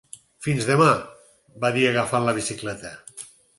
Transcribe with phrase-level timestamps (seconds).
[0.45, 0.87] "Fins demà",
[1.65, 2.97] va dir agafant la bicicleta.